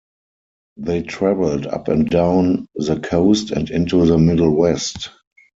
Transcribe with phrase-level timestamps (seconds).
[0.77, 5.11] They traveled up and down the coast and into the Middle West.